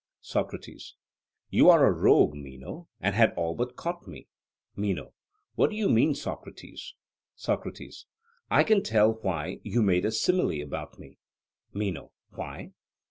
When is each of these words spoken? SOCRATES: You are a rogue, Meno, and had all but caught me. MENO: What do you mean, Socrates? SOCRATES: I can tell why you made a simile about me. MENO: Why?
SOCRATES: 0.21 0.95
You 1.51 1.69
are 1.69 1.85
a 1.85 1.91
rogue, 1.91 2.33
Meno, 2.33 2.87
and 2.99 3.13
had 3.13 3.35
all 3.35 3.53
but 3.53 3.75
caught 3.75 4.07
me. 4.07 4.27
MENO: 4.75 5.13
What 5.53 5.69
do 5.69 5.75
you 5.75 5.87
mean, 5.89 6.15
Socrates? 6.15 6.95
SOCRATES: 7.35 8.07
I 8.49 8.63
can 8.63 8.81
tell 8.81 9.11
why 9.13 9.59
you 9.61 9.83
made 9.83 10.05
a 10.05 10.11
simile 10.11 10.63
about 10.63 10.97
me. 10.97 11.19
MENO: 11.71 12.11
Why? 12.31 12.71